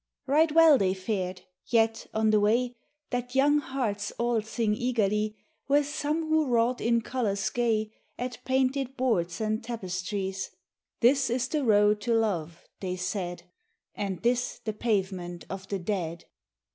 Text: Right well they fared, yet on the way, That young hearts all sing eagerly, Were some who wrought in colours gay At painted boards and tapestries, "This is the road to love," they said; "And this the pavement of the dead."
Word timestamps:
Right 0.25 0.51
well 0.51 0.79
they 0.79 0.95
fared, 0.95 1.43
yet 1.67 2.07
on 2.11 2.31
the 2.31 2.39
way, 2.39 2.73
That 3.11 3.35
young 3.35 3.59
hearts 3.59 4.11
all 4.17 4.41
sing 4.41 4.73
eagerly, 4.75 5.37
Were 5.67 5.83
some 5.83 6.27
who 6.27 6.47
wrought 6.47 6.81
in 6.81 7.01
colours 7.01 7.47
gay 7.51 7.91
At 8.17 8.43
painted 8.43 8.97
boards 8.97 9.39
and 9.39 9.63
tapestries, 9.63 10.49
"This 11.01 11.29
is 11.29 11.47
the 11.49 11.63
road 11.63 12.01
to 12.01 12.15
love," 12.15 12.63
they 12.79 12.95
said; 12.95 13.43
"And 13.93 14.19
this 14.23 14.59
the 14.65 14.73
pavement 14.73 15.45
of 15.51 15.67
the 15.67 15.77
dead." 15.77 16.25